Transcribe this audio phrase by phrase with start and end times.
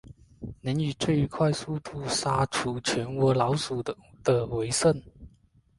[0.61, 4.99] 能以最快速度杀除全窝老鼠的为胜。